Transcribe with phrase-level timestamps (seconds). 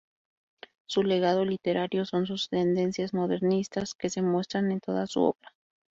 [0.87, 5.51] Su legado literario son sus tendencias modernistas que se muestran en toda su obra.